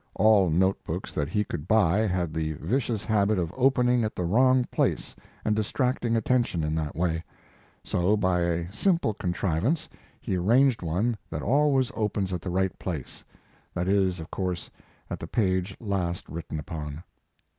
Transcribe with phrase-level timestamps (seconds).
[0.15, 4.23] All note books that he could buy had the vicious habit of opening at the
[4.25, 7.23] wrong place and distracting attention in that way.
[7.83, 9.87] So, by a simple contrivance,
[10.19, 13.23] he arranged one that always opens at the right place;
[13.75, 14.71] that is, of course,
[15.07, 17.03] at the page last written up on.